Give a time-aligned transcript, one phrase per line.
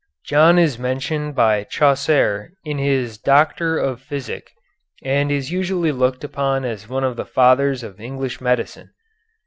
[0.25, 4.49] John is mentioned by Chaucer in his "Doctor of Physic,"
[5.03, 8.89] and is usually looked upon as one of the fathers of English medicine.